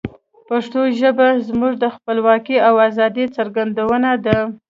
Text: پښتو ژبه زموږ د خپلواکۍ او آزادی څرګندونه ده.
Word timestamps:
پښتو 0.47 0.81
ژبه 0.99 1.27
زموږ 1.47 1.73
د 1.79 1.85
خپلواکۍ 1.95 2.57
او 2.67 2.73
آزادی 2.87 3.25
څرګندونه 3.37 4.09
ده. 4.25 4.37